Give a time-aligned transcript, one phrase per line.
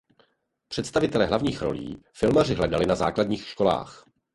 [0.67, 4.05] Představitele hlavních rolí filmaři hledali na základních školách.